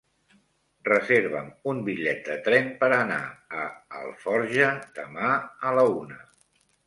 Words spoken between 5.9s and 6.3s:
una.